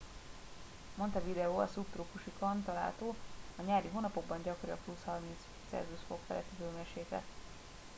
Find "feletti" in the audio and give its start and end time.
6.27-6.55